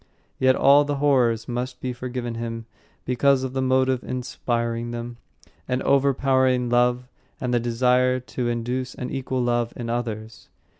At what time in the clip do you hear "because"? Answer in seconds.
3.05-3.43